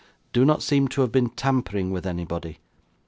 Do 0.33 0.45
not 0.45 0.63
seem 0.63 0.87
to 0.87 1.01
have 1.01 1.11
been 1.11 1.29
tampering 1.29 1.91
with 1.91 2.07
anybody. 2.07 2.57